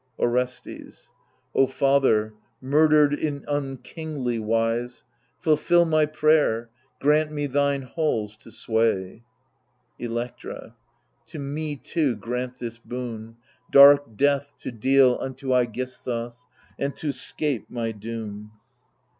[0.17, 1.11] Orestes
[1.53, 5.03] O father, murdered in unkingly wise.
[5.37, 9.21] Fulfil my prayer, grant me thine halls to sway,
[9.99, 10.73] Electra
[11.27, 13.37] To me, too, grant this boon—
[13.71, 16.47] dark death to deal Unto i£gisthus,
[16.79, 18.53] and to 'scape my doom.